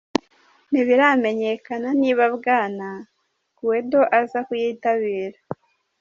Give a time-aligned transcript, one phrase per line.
[0.71, 2.87] Ntibiramenyekana niba Bwana
[3.57, 5.39] Guaidó aza kuyitabira.